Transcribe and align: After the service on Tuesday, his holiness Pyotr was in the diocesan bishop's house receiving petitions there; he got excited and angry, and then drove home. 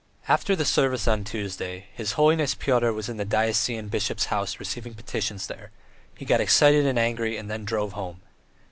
After 0.27 0.55
the 0.55 0.65
service 0.65 1.07
on 1.07 1.23
Tuesday, 1.23 1.85
his 1.93 2.13
holiness 2.13 2.55
Pyotr 2.55 2.91
was 2.91 3.07
in 3.07 3.17
the 3.17 3.23
diocesan 3.23 3.87
bishop's 3.87 4.25
house 4.33 4.59
receiving 4.59 4.95
petitions 4.95 5.45
there; 5.45 5.69
he 6.17 6.25
got 6.25 6.41
excited 6.41 6.87
and 6.87 6.97
angry, 6.97 7.37
and 7.37 7.51
then 7.51 7.65
drove 7.65 7.93
home. 7.93 8.19